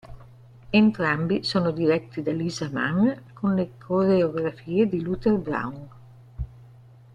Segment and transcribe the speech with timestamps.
[0.71, 5.89] Entrambi sono diretti da Lisa Mann, con le coreografie di Luther Brown.